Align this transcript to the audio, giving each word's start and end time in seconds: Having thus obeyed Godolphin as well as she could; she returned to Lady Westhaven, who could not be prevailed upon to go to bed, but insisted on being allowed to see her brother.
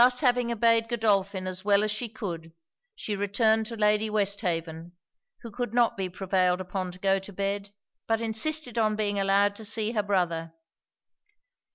Having 0.21 0.47
thus 0.47 0.55
obeyed 0.57 0.89
Godolphin 0.89 1.45
as 1.45 1.63
well 1.63 1.83
as 1.83 1.91
she 1.91 2.09
could; 2.09 2.51
she 2.95 3.15
returned 3.15 3.67
to 3.67 3.75
Lady 3.75 4.09
Westhaven, 4.09 4.93
who 5.43 5.51
could 5.51 5.75
not 5.75 5.95
be 5.95 6.09
prevailed 6.09 6.59
upon 6.59 6.91
to 6.91 6.97
go 6.97 7.19
to 7.19 7.31
bed, 7.31 7.69
but 8.07 8.19
insisted 8.19 8.79
on 8.79 8.95
being 8.95 9.19
allowed 9.19 9.55
to 9.57 9.63
see 9.63 9.91
her 9.91 10.01
brother. 10.01 10.53